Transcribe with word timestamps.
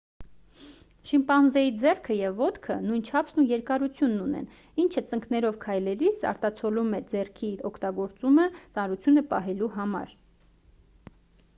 շիմպանզեի 1.09 1.73
ձեռքը 1.81 2.15
և 2.19 2.39
ոտքը 2.43 2.77
նույն 2.85 3.03
չափսն 3.11 3.41
ու 3.43 3.45
երկարությունն 3.51 4.23
ունեն 4.23 4.47
ինչը 4.85 5.03
ծնկներով 5.11 5.59
քայլելիս 5.67 6.17
արտացոլում 6.31 6.91
է 6.99 7.03
ձեռքի 7.13 7.51
օգտագործումը 7.73 8.47
ծանրությունը 8.63 9.27
պահելու 9.35 9.69
համար 9.77 10.17